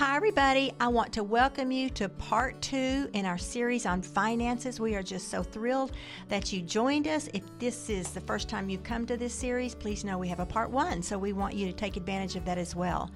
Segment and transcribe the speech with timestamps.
[0.00, 0.72] Hi, everybody.
[0.80, 4.80] I want to welcome you to part two in our series on finances.
[4.80, 5.92] We are just so thrilled
[6.30, 7.28] that you joined us.
[7.34, 10.40] If this is the first time you've come to this series, please know we have
[10.40, 13.10] a part one, so we want you to take advantage of that as well.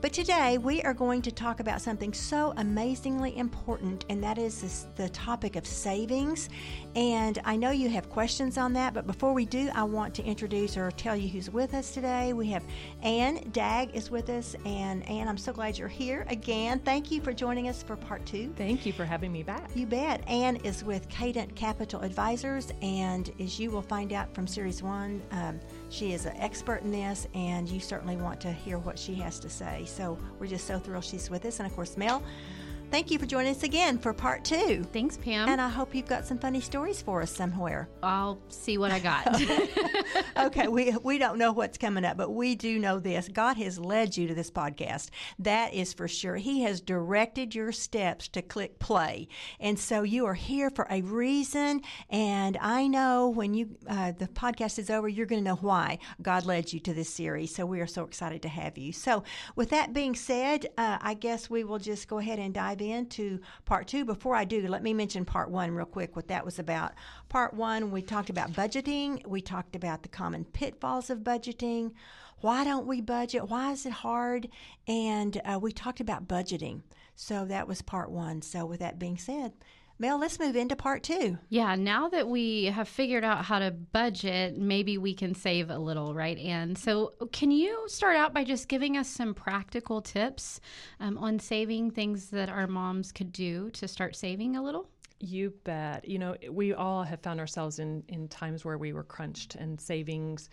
[0.00, 4.60] But today we are going to talk about something so amazingly important, and that is
[4.60, 6.48] this, the topic of savings.
[6.94, 10.22] And I know you have questions on that, but before we do, I want to
[10.22, 12.34] introduce or tell you who's with us today.
[12.34, 12.62] We have
[13.02, 16.78] Ann Dag is with us, and Ann, I'm so glad you're here again.
[16.80, 18.52] Thank you for joining us for part two.
[18.56, 19.70] Thank you for having me back.
[19.74, 20.22] You bet.
[20.28, 25.22] Anne is with Cadent Capital Advisors, and as you will find out from series one,
[25.30, 29.14] um, she is an expert in this, and you certainly want to hear what she
[29.16, 29.84] has to say.
[29.86, 31.60] So we're just so thrilled she's with us.
[31.60, 32.22] And of course, Mel,
[32.90, 34.82] thank you for joining us again for part two.
[34.92, 35.48] Thanks, Pam.
[35.48, 37.88] And I hope you've got some funny stories for us somewhere.
[38.02, 39.40] I'll see what I got.
[40.36, 43.28] okay, we we don't know what's coming up, but we do know this.
[43.28, 45.10] God has led you to this podcast.
[45.38, 46.36] That is for sure.
[46.36, 49.28] He has directed your steps to click play,
[49.60, 51.82] and so you are here for a reason.
[52.08, 55.98] And I know when you uh, the podcast is over, you're going to know why
[56.20, 57.54] God led you to this series.
[57.54, 58.92] So we are so excited to have you.
[58.92, 59.22] So
[59.54, 63.40] with that being said, uh, I guess we will just go ahead and dive into
[63.64, 64.04] part two.
[64.04, 66.16] Before I do, let me mention part one real quick.
[66.16, 66.92] What that was about.
[67.28, 69.26] Part one, we talked about budgeting.
[69.26, 71.92] We talked about the common pitfalls of budgeting.
[72.40, 73.48] Why don't we budget?
[73.48, 74.48] Why is it hard?
[74.88, 76.82] And uh, we talked about budgeting.
[77.14, 78.40] So that was part one.
[78.40, 79.52] So, with that being said,
[80.00, 81.36] Mel, let's move into part two.
[81.50, 85.76] Yeah, now that we have figured out how to budget, maybe we can save a
[85.76, 86.38] little, right?
[86.38, 90.58] And so, can you start out by just giving us some practical tips
[91.00, 94.88] um, on saving things that our moms could do to start saving a little?
[95.18, 96.08] You bet.
[96.08, 99.78] You know, we all have found ourselves in, in times where we were crunched and
[99.78, 100.48] savings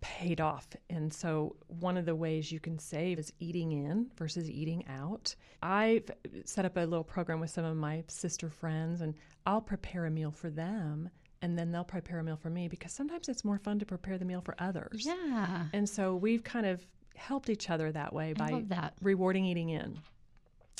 [0.00, 0.68] paid off.
[0.90, 5.34] And so, one of the ways you can save is eating in versus eating out.
[5.62, 6.10] I've
[6.44, 9.14] set up a little program with some of my sister friends, and
[9.46, 11.10] I'll prepare a meal for them.
[11.42, 14.16] And then they'll prepare a meal for me because sometimes it's more fun to prepare
[14.16, 15.04] the meal for others.
[15.04, 15.66] Yeah.
[15.72, 16.84] And so we've kind of
[17.14, 18.94] helped each other that way by that.
[19.02, 19.98] rewarding eating in.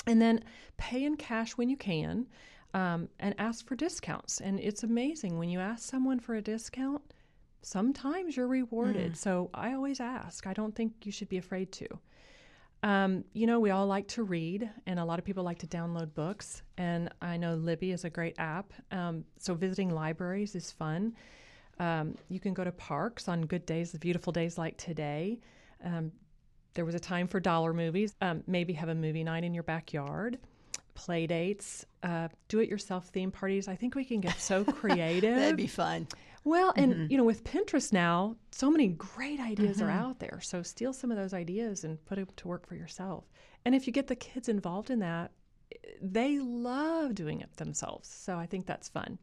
[0.07, 0.43] And then
[0.77, 2.27] pay in cash when you can
[2.73, 4.39] um, and ask for discounts.
[4.41, 7.01] And it's amazing when you ask someone for a discount,
[7.61, 9.11] sometimes you're rewarded.
[9.17, 10.47] So I always ask.
[10.47, 11.87] I don't think you should be afraid to.
[12.83, 15.67] Um, you know, we all like to read, and a lot of people like to
[15.67, 16.61] download books.
[16.77, 18.71] And I know Libby is a great app.
[18.91, 21.15] Um, so visiting libraries is fun.
[21.79, 25.39] Um, you can go to parks on good days, the beautiful days like today.
[25.83, 26.11] Um,
[26.73, 28.15] there was a time for dollar movies.
[28.21, 30.37] Um, maybe have a movie night in your backyard,
[30.93, 33.67] play dates, uh, do it yourself theme parties.
[33.67, 35.35] I think we can get so creative.
[35.39, 36.07] That'd be fun.
[36.47, 37.11] Well, and mm-hmm.
[37.11, 39.99] you know, with Pinterest now, so many great ideas are mm-hmm.
[39.99, 40.39] out there.
[40.41, 43.25] So steal some of those ideas and put them to work for yourself.
[43.65, 45.31] And if you get the kids involved in that,
[46.01, 48.07] they love doing it themselves.
[48.07, 49.19] So I think that's fun.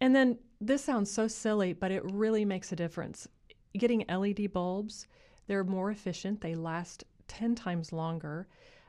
[0.00, 3.26] And then this sounds so silly, but it really makes a difference.
[3.76, 5.08] Getting LED bulbs,
[5.48, 8.46] they're more efficient, they last 10 times longer.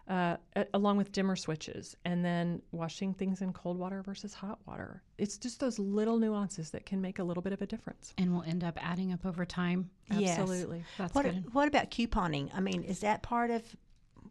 [0.07, 0.37] Uh,
[0.73, 5.03] along with dimmer switches, and then washing things in cold water versus hot water.
[5.17, 8.13] It's just those little nuances that can make a little bit of a difference.
[8.17, 9.89] And we'll end up adding up over time.
[10.09, 10.39] Yes.
[10.39, 10.83] Absolutely.
[10.97, 11.53] That's What, good.
[11.53, 12.51] what about couponing?
[12.53, 13.61] I mean, is that part of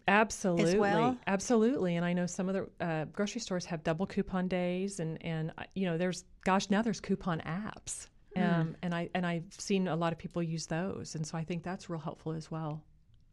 [0.09, 1.17] Absolutely, well?
[1.27, 1.97] absolutely.
[1.97, 5.53] And I know some of the uh, grocery stores have double coupon days, and and
[5.59, 9.89] uh, you know, there's gosh, now there's coupon apps, um, and I and I've seen
[9.89, 12.83] a lot of people use those, and so I think that's real helpful as well.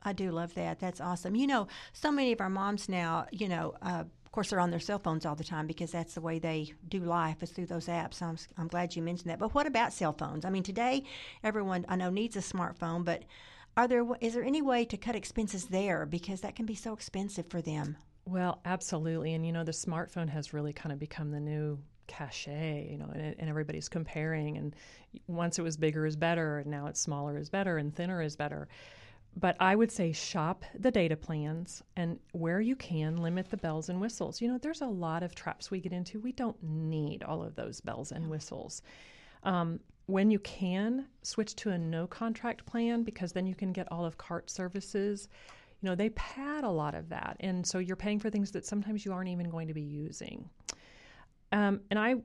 [0.04, 0.80] I do love that.
[0.80, 1.36] That's awesome.
[1.36, 4.72] You know, so many of our moms now, you know, uh, of course, they're on
[4.72, 7.68] their cell phones all the time because that's the way they do life is through
[7.68, 8.22] those apps.
[8.22, 9.40] I'm, I'm glad you mentioned that.
[9.40, 10.44] But what about cell phones?
[10.44, 11.04] I mean, today
[11.44, 13.24] everyone I know needs a smartphone, but
[13.76, 16.94] are there is there any way to cut expenses there because that can be so
[16.94, 17.98] expensive for them?
[18.26, 22.88] Well, absolutely, and you know, the smartphone has really kind of become the new cachet,
[22.90, 24.58] you know, and, and everybody's comparing.
[24.58, 24.76] And
[25.28, 28.36] once it was bigger is better, and now it's smaller is better, and thinner is
[28.36, 28.68] better.
[29.36, 33.90] But I would say shop the data plans and where you can limit the bells
[33.90, 34.40] and whistles.
[34.42, 36.20] You know, there's a lot of traps we get into.
[36.20, 38.84] We don't need all of those bells and whistles.
[39.44, 43.92] Um, when you can, switch to a no contract plan because then you can get
[43.92, 45.30] all of cart services.
[45.82, 47.38] You know, they pad a lot of that.
[47.40, 50.50] And so you're paying for things that sometimes you aren't even going to be using.
[51.52, 52.16] Um, and I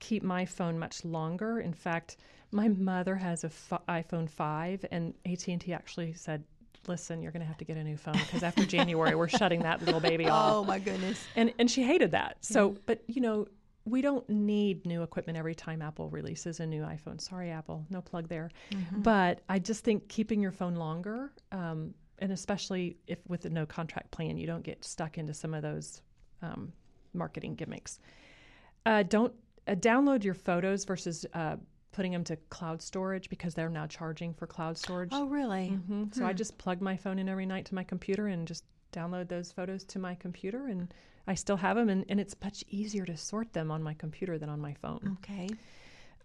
[0.00, 1.60] keep my phone much longer.
[1.60, 2.16] In fact,
[2.52, 6.42] my mother has a f- iPhone 5, and AT&T actually said,
[6.86, 9.60] "Listen, you're going to have to get a new phone because after January, we're shutting
[9.60, 11.24] that little baby off." Oh my goodness!
[11.36, 12.38] And and she hated that.
[12.40, 13.46] So, but you know,
[13.84, 17.20] we don't need new equipment every time Apple releases a new iPhone.
[17.20, 18.50] Sorry, Apple, no plug there.
[18.96, 23.66] But I just think keeping your phone longer um, and especially if with a no
[23.66, 26.02] contract plan, you don't get stuck into some of those
[26.42, 26.72] um,
[27.14, 27.98] marketing gimmicks.
[28.86, 29.32] Uh, don't
[29.66, 31.56] uh, download your photos versus uh,
[31.92, 35.10] putting them to cloud storage because they're now charging for cloud storage.
[35.12, 35.68] Oh, really?
[35.68, 38.64] hmm So I just plug my phone in every night to my computer and just
[38.92, 40.92] download those photos to my computer, and
[41.26, 44.38] I still have them, and, and it's much easier to sort them on my computer
[44.38, 45.16] than on my phone.
[45.22, 45.48] Okay.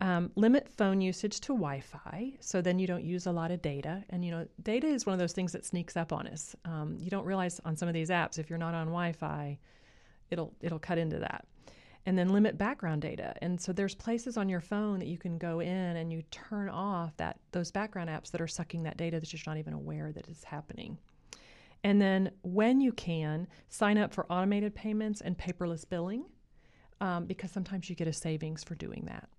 [0.01, 4.03] Um, limit phone usage to Wi-Fi, so then you don't use a lot of data.
[4.09, 6.55] And you know, data is one of those things that sneaks up on us.
[6.65, 9.57] Um, you don't realize on some of these apps if you're not on Wi-Fi,
[10.31, 11.45] it'll it'll cut into that.
[12.07, 13.33] And then limit background data.
[13.41, 16.69] And so there's places on your phone that you can go in and you turn
[16.69, 20.11] off that those background apps that are sucking that data that you're not even aware
[20.11, 20.99] that is happening.
[21.83, 26.25] And then when you can, sign up for automated payments and paperless billing
[27.01, 29.29] um, because sometimes you get a savings for doing that.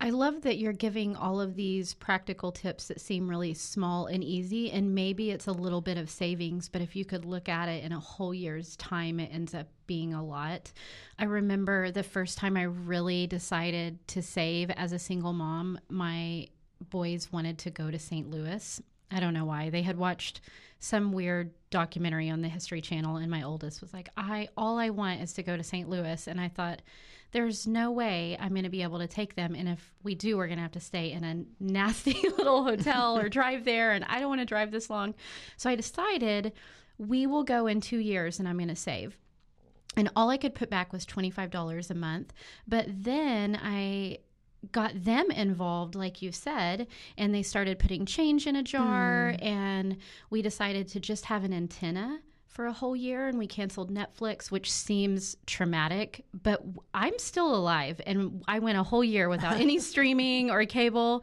[0.00, 4.22] I love that you're giving all of these practical tips that seem really small and
[4.22, 7.68] easy, and maybe it's a little bit of savings, but if you could look at
[7.68, 10.70] it in a whole year's time, it ends up being a lot.
[11.18, 16.46] I remember the first time I really decided to save as a single mom, my
[16.90, 18.30] boys wanted to go to St.
[18.30, 18.80] Louis.
[19.10, 19.70] I don't know why.
[19.70, 20.40] They had watched
[20.80, 24.90] some weird documentary on the History Channel, and my oldest was like, "I all I
[24.90, 25.88] want is to go to St.
[25.88, 26.82] Louis," and I thought
[27.32, 29.54] there's no way I'm going to be able to take them.
[29.54, 33.18] And if we do, we're going to have to stay in a nasty little hotel
[33.18, 33.92] or drive there.
[33.92, 35.14] And I don't want to drive this long.
[35.56, 36.52] So I decided
[36.96, 39.18] we will go in two years and I'm going to save.
[39.96, 42.32] And all I could put back was $25 a month.
[42.66, 44.18] But then I
[44.72, 49.44] got them involved like you said and they started putting change in a jar mm.
[49.44, 49.96] and
[50.30, 52.18] we decided to just have an antenna
[52.58, 56.60] for a whole year and we canceled Netflix, which seems traumatic, but
[56.92, 61.22] I'm still alive and I went a whole year without any streaming or cable.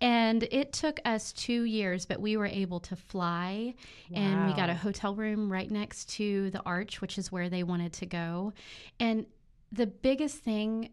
[0.00, 3.74] And it took us two years, but we were able to fly
[4.10, 4.20] wow.
[4.20, 7.62] and we got a hotel room right next to the arch, which is where they
[7.62, 8.52] wanted to go.
[8.98, 9.26] And
[9.70, 10.88] the biggest thing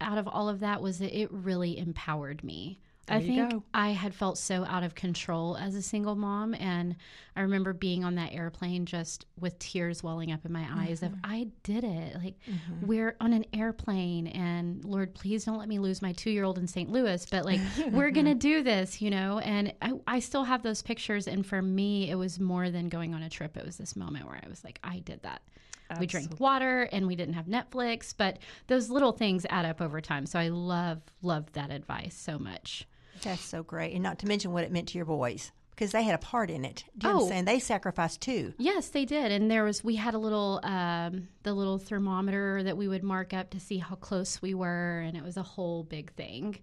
[0.00, 2.80] out of all of that was that it really empowered me.
[3.10, 3.64] There I think go.
[3.74, 6.54] I had felt so out of control as a single mom.
[6.54, 6.94] And
[7.34, 11.14] I remember being on that airplane just with tears welling up in my eyes mm-hmm.
[11.14, 12.14] of, I did it.
[12.14, 12.86] Like, mm-hmm.
[12.86, 16.58] we're on an airplane, and Lord, please don't let me lose my two year old
[16.58, 16.88] in St.
[16.88, 17.60] Louis, but like,
[17.90, 19.40] we're going to do this, you know?
[19.40, 21.26] And I, I still have those pictures.
[21.26, 23.56] And for me, it was more than going on a trip.
[23.56, 25.42] It was this moment where I was like, I did that.
[25.90, 26.02] Absolutely.
[26.02, 28.38] We drank water and we didn't have Netflix, but
[28.68, 30.26] those little things add up over time.
[30.26, 32.86] So I love, love that advice so much.
[33.22, 33.92] That's so great.
[33.94, 36.50] And not to mention what it meant to your boys because they had a part
[36.50, 36.84] in it.
[36.98, 37.16] Do you Oh.
[37.18, 37.48] understand?
[37.48, 38.52] They sacrificed too.
[38.58, 42.76] Yes, they did, and there was we had a little um, the little thermometer that
[42.76, 45.82] we would mark up to see how close we were, and it was a whole
[45.84, 46.58] big thing.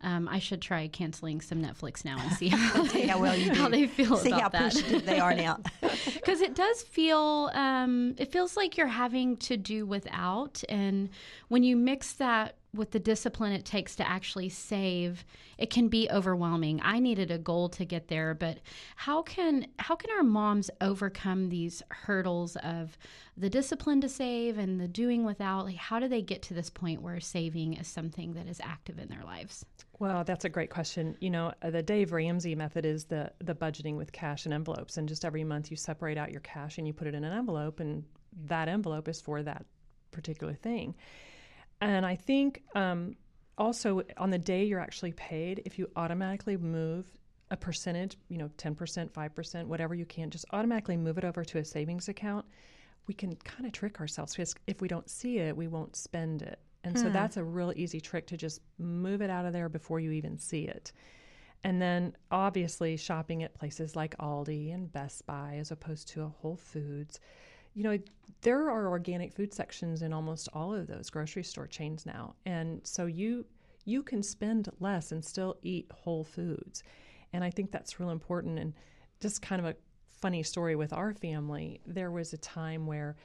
[0.00, 3.52] Um, I should try canceling some Netflix now and see how they, how well you
[3.52, 3.60] do.
[3.60, 5.02] how they feel See how about that.
[5.04, 5.58] they are now.
[6.14, 11.08] because it does feel um, it feels like you're having to do without and
[11.48, 15.24] when you mix that with the discipline it takes to actually save
[15.56, 18.58] it can be overwhelming i needed a goal to get there but
[18.96, 22.98] how can how can our moms overcome these hurdles of
[23.38, 26.68] the discipline to save and the doing without like how do they get to this
[26.68, 29.64] point where saving is something that is active in their lives
[30.00, 31.16] Well, that's a great question.
[31.20, 34.96] You know, uh, the Dave Ramsey method is the the budgeting with cash and envelopes,
[34.96, 37.32] and just every month you separate out your cash and you put it in an
[37.32, 38.04] envelope, and
[38.46, 39.64] that envelope is for that
[40.12, 40.94] particular thing.
[41.80, 43.16] And I think um,
[43.56, 47.06] also on the day you're actually paid, if you automatically move
[47.50, 51.24] a percentage, you know, ten percent, five percent, whatever you can, just automatically move it
[51.24, 52.46] over to a savings account.
[53.08, 56.42] We can kind of trick ourselves because if we don't see it, we won't spend
[56.42, 56.60] it.
[56.84, 57.12] And so hmm.
[57.12, 60.38] that's a real easy trick to just move it out of there before you even
[60.38, 60.92] see it.
[61.64, 66.28] And then obviously shopping at places like Aldi and Best Buy as opposed to a
[66.28, 67.18] Whole Foods.
[67.74, 67.98] You know,
[68.42, 72.34] there are organic food sections in almost all of those grocery store chains now.
[72.46, 73.44] And so you
[73.84, 76.82] you can spend less and still eat whole foods.
[77.32, 78.74] And I think that's real important and
[79.18, 79.76] just kind of a
[80.20, 81.80] funny story with our family.
[81.86, 83.16] There was a time where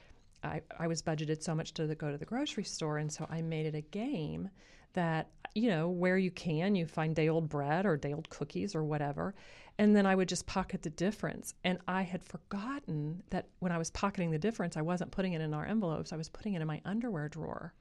[0.44, 3.26] I, I was budgeted so much to the, go to the grocery store, and so
[3.30, 4.50] I made it a game
[4.92, 8.74] that you know where you can you find day old bread or day old cookies
[8.74, 9.34] or whatever,
[9.78, 11.54] and then I would just pocket the difference.
[11.64, 15.40] And I had forgotten that when I was pocketing the difference, I wasn't putting it
[15.40, 17.72] in our envelopes; I was putting it in my underwear drawer,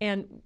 [0.00, 0.42] and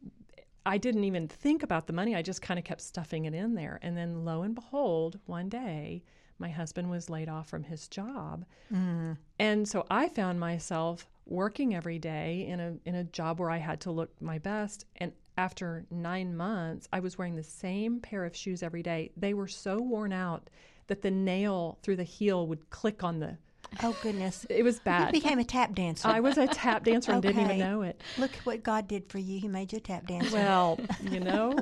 [0.65, 2.15] I didn't even think about the money.
[2.17, 5.49] I just kind of kept stuffing it in there, and then lo and behold, one
[5.49, 6.03] day
[6.39, 8.45] my husband was laid off from his job.
[8.73, 9.17] Mm.
[9.39, 13.59] And so I found myself working every day in a in a job where I
[13.59, 18.25] had to look my best and after 9 months I was wearing the same pair
[18.25, 19.11] of shoes every day.
[19.17, 20.49] They were so worn out
[20.87, 23.39] that the nail through the heel would click on the.
[23.83, 24.47] Oh goodness!
[24.49, 25.09] It was bad.
[25.09, 26.07] You became a tap dancer.
[26.07, 28.01] I was a tap dancer and didn't even know it.
[28.17, 29.41] Look what God did for you.
[29.41, 30.37] He made you a tap dancer.
[30.37, 31.59] Well, you know,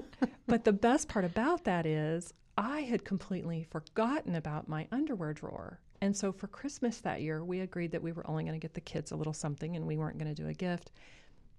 [0.46, 5.80] but the best part about that is I had completely forgotten about my underwear drawer.
[6.04, 8.74] And so for Christmas that year, we agreed that we were only going to get
[8.74, 10.90] the kids a little something and we weren't going to do a gift.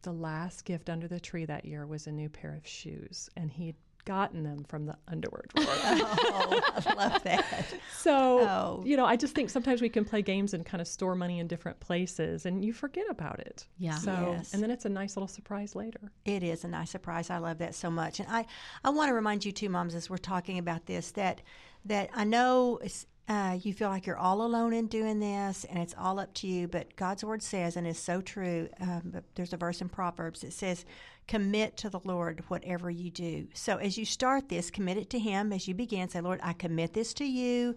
[0.04, 3.50] The last gift under the tree that year was a new pair of shoes, and
[3.50, 3.76] he'd
[4.06, 5.66] gotten them from the underwear drawer.
[5.68, 7.66] oh, I love that.
[7.98, 8.84] so, Oh.
[8.86, 11.40] you know, I just think sometimes we can play games and kind of store money
[11.40, 13.66] in different places and you forget about it.
[13.80, 13.96] Yeah.
[13.96, 14.54] So, Yes.
[14.54, 16.12] and then it's a nice little surprise later.
[16.24, 17.32] It is a nice surprise.
[17.32, 18.46] I love that so much, and I,
[18.84, 21.42] I want to remind you too, moms, as we're talking about this, that
[21.86, 25.80] that I know it's, uh, you feel like you're all alone in doing this, and
[25.80, 26.68] it's all up to you.
[26.68, 28.70] But God's word says, and is so true.
[28.80, 30.86] Um, there's a verse in Proverbs that says,
[31.28, 35.20] "Commit to the Lord whatever you do." So as you start this, commit it to
[35.20, 35.52] Him.
[35.52, 37.76] As you begin, say, "Lord, I commit this to you.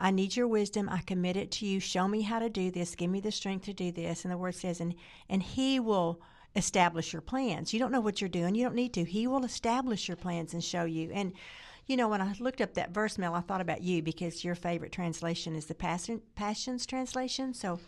[0.00, 0.88] I need your wisdom.
[0.88, 1.78] I commit it to you.
[1.78, 2.96] Show me how to do this.
[2.96, 4.96] Give me the strength to do this." And the word says, and
[5.28, 6.20] and He will
[6.56, 7.72] establish your plans.
[7.72, 8.56] You don't know what you're doing.
[8.56, 9.04] You don't need to.
[9.04, 11.10] He will establish your plans and show you.
[11.12, 11.34] And
[11.88, 14.54] you know, when I looked up that verse, Mel, I thought about you because your
[14.54, 17.54] favorite translation is the Passion, Passions translation.
[17.54, 17.80] So,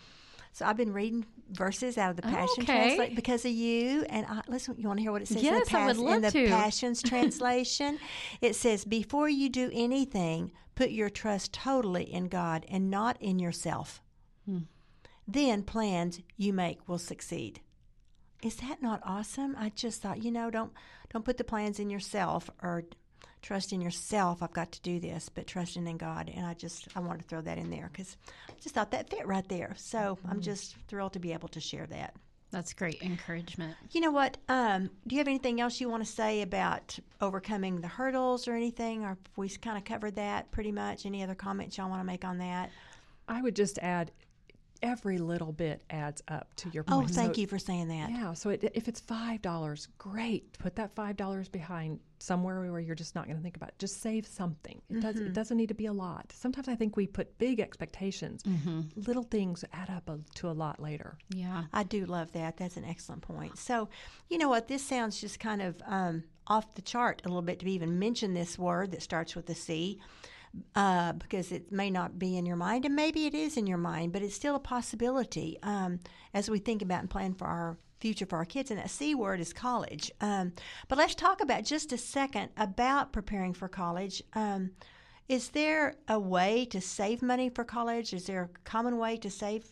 [0.53, 2.73] so I've been reading verses out of the oh, Passion Okay.
[2.73, 4.07] translation because of you.
[4.09, 5.37] And I, listen, you want to hear what it says?
[5.37, 6.49] in Yes, the I would in the to.
[6.49, 7.99] Passions translation,
[8.41, 13.39] it says, "Before you do anything, put your trust totally in God and not in
[13.39, 14.03] yourself.
[14.47, 14.61] Hmm.
[15.29, 17.61] Then plans you make will succeed."
[18.43, 19.55] Is that not awesome?
[19.59, 20.73] I just thought, you know, don't
[21.13, 22.85] don't put the plans in yourself or
[23.43, 24.43] trust in yourself.
[24.43, 26.31] I've got to do this, but trusting in God.
[26.35, 28.17] And I just I wanted to throw that in there because
[28.49, 29.75] I just thought that fit right there.
[29.77, 32.15] So I'm just thrilled to be able to share that.
[32.51, 33.77] That's great encouragement.
[33.93, 34.37] You know what?
[34.49, 38.55] Um, do you have anything else you want to say about overcoming the hurdles or
[38.55, 39.05] anything?
[39.05, 41.07] Or have we kind of covered that pretty much?
[41.07, 42.71] Any other comments y'all want to make on that?
[43.29, 44.11] I would just add
[44.83, 48.11] every little bit adds up to your Oh, thank So- you for saying that.
[48.11, 50.59] Yeah, so it, if it's five dollars, great.
[50.59, 53.79] Put that five dollars behind somewhere where you're just not going to think about it.
[53.79, 54.81] Just save something.
[54.91, 55.17] It does.
[55.17, 55.27] Mm-hmm.
[55.27, 56.33] It doesn't need to be a lot.
[56.33, 58.43] Sometimes I think we put big expectations.
[58.43, 58.81] Mm-hmm.
[59.07, 61.17] Little things add up a, to a lot later.
[61.31, 61.65] Yeah.
[61.73, 62.59] I do love that.
[62.59, 63.57] That's an excellent point.
[63.59, 63.89] So,
[64.29, 64.69] you know what?
[64.69, 68.35] This sounds just kind of um, off the chart a little bit to even mention
[68.35, 69.99] this word that starts with a C.
[70.75, 73.79] Uh, because it may not be in your mind, and maybe it is in your
[73.79, 76.01] mind, but it's still a possibility um,
[76.35, 78.71] as we think about and plan for our future for our kids.
[78.71, 80.11] And that C word is college.
[80.21, 80.53] Um,
[80.89, 84.23] but let's talk about just a second about preparing for college.
[84.35, 84.73] Um,
[85.29, 88.13] is there a way to save money for college?
[88.13, 89.71] Is there a common way to save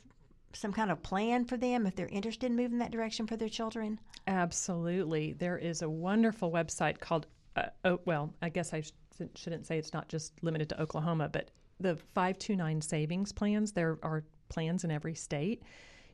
[0.52, 3.48] some kind of plan for them if they're interested in moving that direction for their
[3.48, 3.98] children?
[4.28, 5.32] Absolutely.
[5.32, 7.26] There is a wonderful website called,
[7.58, 8.92] uh, oh, well, I guess I sh-
[9.34, 11.50] shouldn't say it's not just limited to Oklahoma, but
[11.80, 15.62] the 529 savings plans, there are plans in every state.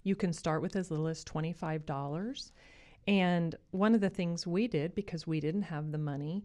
[0.03, 2.51] You can start with as little as $25.
[3.07, 6.45] And one of the things we did, because we didn't have the money,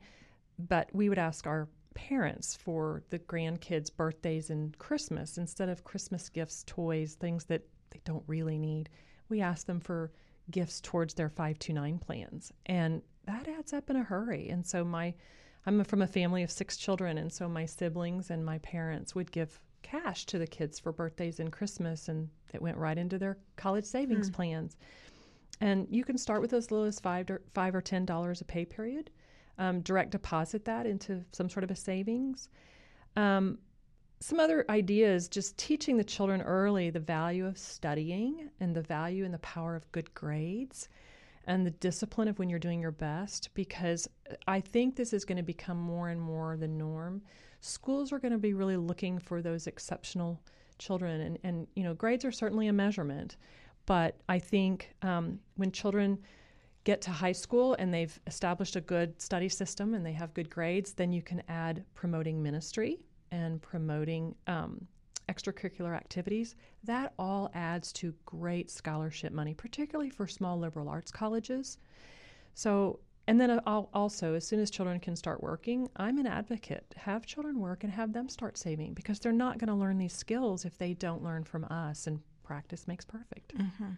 [0.57, 6.29] but we would ask our parents for the grandkids' birthdays and Christmas instead of Christmas
[6.29, 8.89] gifts, toys, things that they don't really need.
[9.29, 10.11] We asked them for
[10.51, 12.51] gifts towards their 529 plans.
[12.65, 14.49] And that adds up in a hurry.
[14.49, 15.13] And so my
[15.65, 19.31] I'm from a family of 6 children and so my siblings and my parents would
[19.31, 23.37] give cash to the kids for birthdays and Christmas and it went right into their
[23.55, 24.77] college savings plans.
[25.61, 28.45] And you can start with as little as five or five or ten dollars a
[28.45, 29.11] pay period.
[29.57, 32.47] Um, direct deposit that into some sort of a savings.
[33.17, 33.59] Um,
[34.21, 39.25] some other ideas just teaching the children early the value of studying and the value
[39.25, 40.89] and the power of good grades
[41.49, 44.07] and the discipline of when you're doing your best because
[44.47, 47.21] I think this is going to become more and more the norm.
[47.59, 50.39] Schools are going to be really looking for those exceptional
[50.77, 53.35] children and, and you know grades are certainly a measurement
[53.85, 56.19] but I think um, when children
[56.83, 60.47] get to high school and they've established a good study system and they have good
[60.47, 62.99] grades, then you can add promoting ministry
[63.31, 64.87] and promoting um,
[65.29, 66.55] extracurricular activities.
[66.83, 71.77] That all adds to great scholarship money, particularly for small liberal arts colleges.
[72.53, 76.27] So, and then uh, I'll also, as soon as children can start working, I'm an
[76.27, 76.93] advocate.
[76.97, 80.13] Have children work and have them start saving because they're not going to learn these
[80.13, 83.55] skills if they don't learn from us, and practice makes perfect.
[83.55, 83.91] Mm-hmm.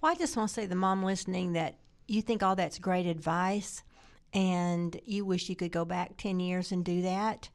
[0.00, 3.06] Well, I just want to say the mom listening that you think all that's great
[3.06, 3.82] advice
[4.32, 7.48] and you wish you could go back 10 years and do that,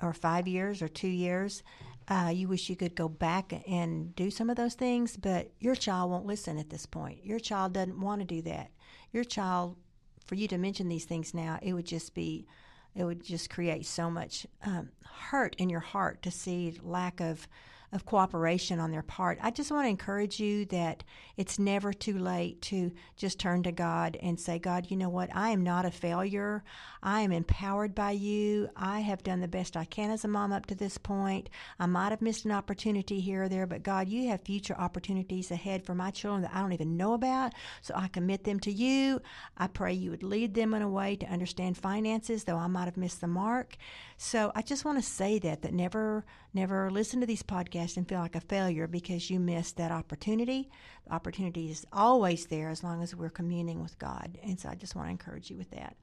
[0.00, 1.62] or five years or two years.
[2.10, 5.74] Uh, you wish you could go back and do some of those things, but your
[5.74, 7.22] child won't listen at this point.
[7.24, 8.70] Your child doesn't want to do that.
[9.12, 9.76] Your child,
[10.24, 12.46] for you to mention these things now, it would just be
[12.94, 17.46] it would just create so much um, hurt in your heart to see lack of
[17.92, 19.38] of cooperation on their part.
[19.42, 21.04] I just want to encourage you that
[21.36, 25.34] it's never too late to just turn to God and say, God, you know what?
[25.34, 26.64] I am not a failure.
[27.02, 28.68] I am empowered by you.
[28.76, 31.48] I have done the best I can as a mom up to this point.
[31.78, 35.50] I might have missed an opportunity here or there, but God, you have future opportunities
[35.50, 37.52] ahead for my children that I don't even know about.
[37.80, 39.22] So I commit them to you.
[39.56, 42.86] I pray you would lead them in a way to understand finances, though I might
[42.86, 43.76] have missed the mark.
[44.20, 48.06] So I just want to say that, that never, never listen to these podcasts and
[48.06, 50.68] feel like a failure because you missed that opportunity.
[51.06, 54.36] The opportunity is always there as long as we're communing with God.
[54.42, 55.96] And so I just want to encourage you with that.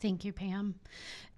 [0.00, 0.76] Thank you, Pam.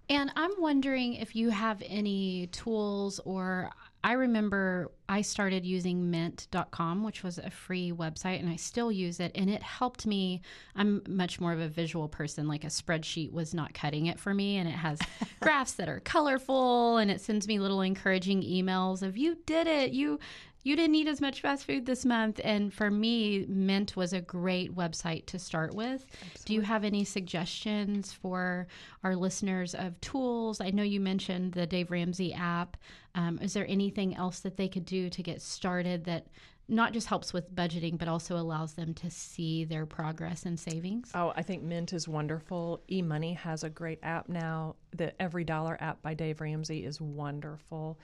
[0.08, 3.72] And I'm wondering if you have any tools or
[4.06, 9.18] I remember I started using mint.com, which was a free website, and I still use
[9.18, 9.32] it.
[9.34, 10.42] And it helped me.
[10.76, 12.46] I'm much more of a visual person.
[12.46, 14.58] Like a spreadsheet was not cutting it for me.
[14.58, 15.00] And it has
[15.40, 19.90] graphs that are colorful, and it sends me little encouraging emails of, you did it.
[19.90, 20.20] You
[20.66, 22.40] you didn't eat as much fast food this month.
[22.42, 26.04] And for me, Mint was a great website to start with.
[26.10, 26.42] Absolutely.
[26.44, 28.66] Do you have any suggestions for
[29.04, 30.60] our listeners of tools?
[30.60, 32.76] I know you mentioned the Dave Ramsey app.
[33.14, 36.26] Um, is there anything else that they could do to get started that
[36.68, 41.12] not just helps with budgeting, but also allows them to see their progress and savings?
[41.14, 42.82] Oh, I think Mint is wonderful.
[42.90, 44.74] eMoney has a great app now.
[44.96, 48.00] The EveryDollar app by Dave Ramsey is wonderful.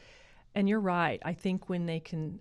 [0.54, 1.20] And you're right.
[1.24, 2.38] I think when they can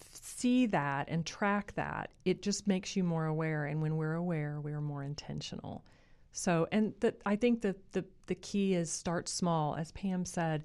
[0.00, 3.66] see that and track that, it just makes you more aware.
[3.66, 5.84] And when we're aware, we're more intentional.
[6.32, 9.74] So, and the, I think that the, the key is start small.
[9.76, 10.64] As Pam said,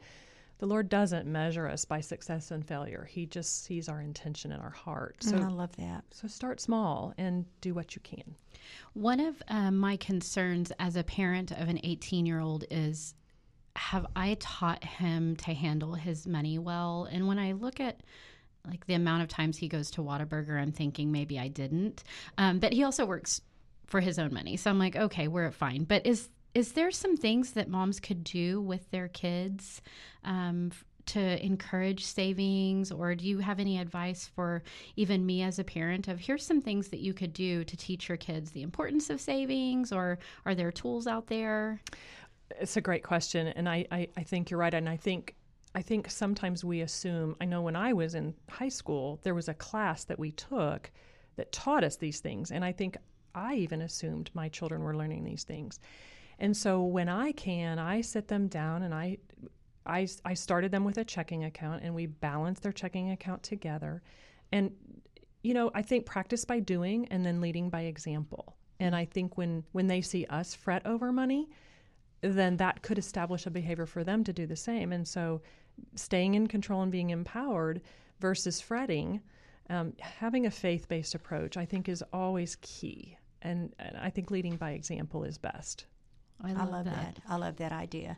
[0.58, 3.08] the Lord doesn't measure us by success and failure.
[3.10, 5.16] He just sees our intention in our heart.
[5.22, 6.04] So mm, I love that.
[6.12, 8.36] So start small and do what you can.
[8.94, 13.16] One of um, my concerns as a parent of an 18 year old is
[13.76, 17.08] have I taught him to handle his money well?
[17.12, 18.02] And when I look at
[18.68, 22.04] like the amount of times he goes to Whataburger, I'm thinking maybe I didn't.
[22.38, 23.42] Um, but he also works
[23.88, 25.84] for his own money, so I'm like, okay, we're fine.
[25.84, 29.82] But is is there some things that moms could do with their kids
[30.26, 30.72] um,
[31.06, 34.64] to encourage savings, or do you have any advice for
[34.96, 38.10] even me as a parent of here's some things that you could do to teach
[38.10, 41.82] your kids the importance of savings, or are there tools out there?
[42.60, 45.36] It's a great question, and I, I, I think you're right, and I think
[45.74, 49.48] I think sometimes we assume, I know when I was in high school, there was
[49.48, 50.92] a class that we took
[51.38, 52.52] that taught us these things.
[52.52, 52.98] And I think
[53.34, 55.80] I even assumed my children were learning these things.
[56.40, 59.18] And so when I can, I sit them down and I,
[59.86, 64.02] I, I started them with a checking account and we balanced their checking account together.
[64.52, 64.72] And,
[65.44, 68.58] you know, I think practice by doing and then leading by example.
[68.80, 71.48] And I think when, when they see us fret over money,
[72.22, 74.92] then that could establish a behavior for them to do the same.
[74.92, 75.42] And so
[75.96, 77.82] staying in control and being empowered
[78.20, 79.22] versus fretting,
[79.70, 83.18] um, having a faith based approach, I think, is always key.
[83.42, 85.86] And, and, I think leading by example is best.
[86.44, 87.16] I love, I love that.
[87.16, 87.20] that.
[87.28, 88.18] I love that idea.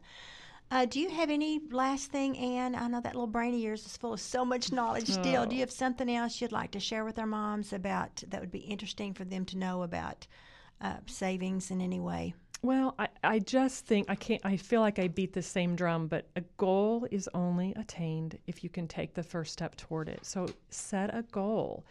[0.72, 2.74] Uh, do you have any last thing, Anne?
[2.74, 5.44] I know that little brain of yours is full of so much knowledge still.
[5.44, 5.46] Oh.
[5.46, 8.52] Do you have something else you'd like to share with our moms about that would
[8.52, 10.26] be interesting for them to know about
[10.82, 12.34] uh, savings in any way?
[12.64, 16.08] Well, I, I just think I can't, I feel like I beat the same drum,
[16.08, 20.26] but a goal is only attained if you can take the first step toward it.
[20.26, 21.86] So set a goal.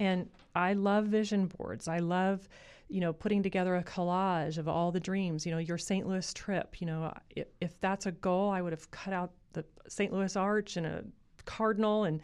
[0.00, 1.88] And I love vision boards.
[1.88, 2.48] I love,
[2.88, 5.44] you know, putting together a collage of all the dreams.
[5.44, 6.06] You know, your St.
[6.06, 9.62] Louis trip, you know, if, if that's a goal, I would have cut out the
[9.88, 10.10] St.
[10.10, 11.04] Louis Arch and a
[11.44, 12.22] cardinal and,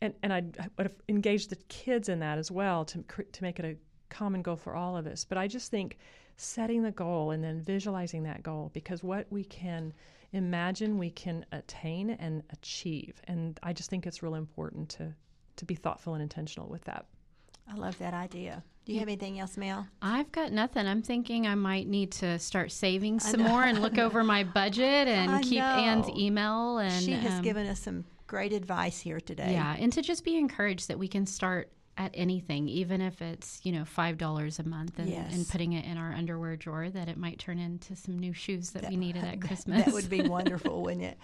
[0.00, 3.42] and, and I'd, I would have engaged the kids in that as well to, to
[3.42, 3.76] make it a
[4.08, 5.26] common goal for all of us.
[5.26, 5.98] But I just think,
[6.42, 9.92] setting the goal and then visualizing that goal because what we can
[10.32, 15.12] imagine we can attain and achieve and i just think it's real important to
[15.56, 17.06] to be thoughtful and intentional with that
[17.70, 19.86] i love that idea do you have anything else, Mel?
[20.00, 20.88] I've got nothing.
[20.88, 25.06] I'm thinking I might need to start saving some more and look over my budget
[25.06, 25.64] and I keep know.
[25.64, 26.78] Anne's email.
[26.78, 29.52] And she has um, given us some great advice here today.
[29.52, 33.60] Yeah, and to just be encouraged that we can start at anything, even if it's
[33.64, 35.34] you know five dollars a month, and, yes.
[35.34, 38.70] and, putting it in our underwear drawer, that it might turn into some new shoes
[38.70, 39.84] that, that we needed at Christmas.
[39.84, 41.18] That would be wonderful, wouldn't it?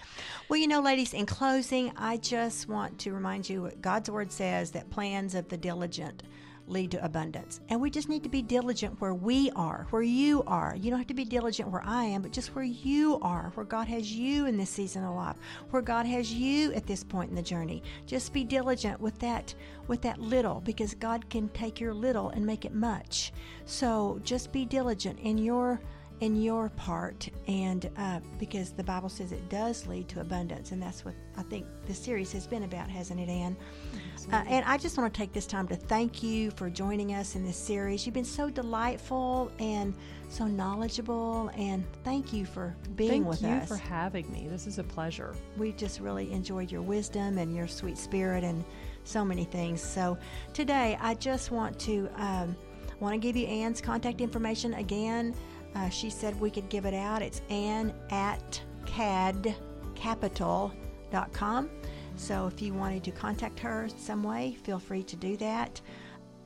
[0.48, 4.30] Well, you know, ladies, in closing, I just want to remind you what God's word
[4.30, 6.22] says that plans of the diligent
[6.70, 7.60] lead to abundance.
[7.68, 10.76] And we just need to be diligent where we are, where you are.
[10.76, 13.66] You don't have to be diligent where I am, but just where you are, where
[13.66, 15.36] God has you in this season of life,
[15.70, 17.82] where God has you at this point in the journey.
[18.06, 19.54] Just be diligent with that
[19.86, 23.32] with that little because God can take your little and make it much.
[23.64, 25.80] So just be diligent in your
[26.20, 30.82] in your part, and uh, because the Bible says it does lead to abundance, and
[30.82, 33.56] that's what I think the series has been about, hasn't it, Anne?
[34.32, 37.34] Uh, and I just want to take this time to thank you for joining us
[37.34, 38.04] in this series.
[38.04, 39.94] You've been so delightful and
[40.28, 43.68] so knowledgeable, and thank you for being Thank with you us.
[43.68, 44.46] for having me.
[44.48, 45.34] This is a pleasure.
[45.56, 48.64] we just really enjoyed your wisdom and your sweet spirit and
[49.04, 49.80] so many things.
[49.80, 50.18] So
[50.52, 52.56] today, I just want to um,
[53.00, 55.34] want to give you Anne's contact information again.
[55.78, 57.22] Uh, she said we could give it out.
[57.22, 61.70] It's Anne at cadcapital.com.
[62.16, 65.80] So if you wanted to contact her some way, feel free to do that.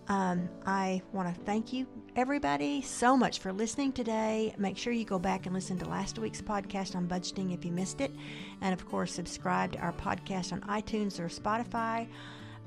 [0.09, 4.55] Um, I want to thank you, everybody, so much for listening today.
[4.59, 7.73] Make sure you go back and listen to last week's podcast on budgeting if you
[7.73, 8.11] missed it.
[8.61, 12.07] And of course, subscribe to our podcast on iTunes or Spotify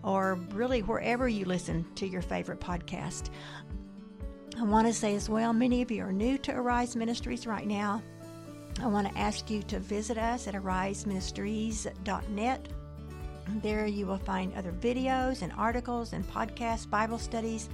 [0.06, 3.30] or really wherever you listen to your favorite podcast.
[4.58, 7.68] I want to say as well, many of you are new to Arise Ministries right
[7.68, 8.02] now.
[8.82, 12.70] I want to ask you to visit us at ariseministries.net.
[13.62, 17.68] There you will find other videos and articles and podcasts, Bible studies,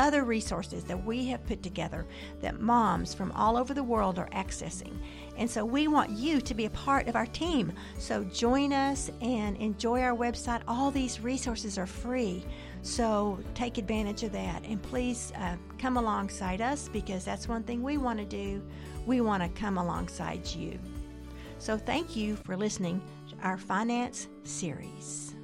[0.00, 2.06] other resources that we have put together
[2.40, 4.96] that moms from all over the world are accessing.
[5.36, 7.72] And so we want you to be a part of our team.
[7.98, 10.62] So join us and enjoy our website.
[10.66, 12.44] All these resources are free.
[12.80, 14.64] So take advantage of that.
[14.64, 18.62] And please uh, come alongside us because that's one thing we want to do.
[19.06, 20.78] We want to come alongside you.
[21.58, 25.34] So thank you for listening to our finance series.